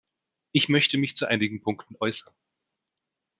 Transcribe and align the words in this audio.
Ich 0.51 0.67
möchte 0.67 0.97
mich 0.97 1.15
zu 1.15 1.27
einigen 1.27 1.61
Punkten 1.61 1.95
äußern. 1.99 2.33